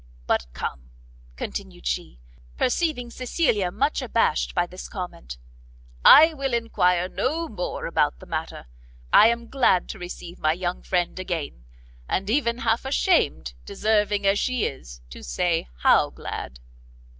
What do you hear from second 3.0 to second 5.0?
Cecilia much abashed by this